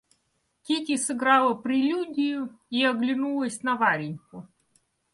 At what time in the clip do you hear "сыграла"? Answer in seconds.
0.97-1.53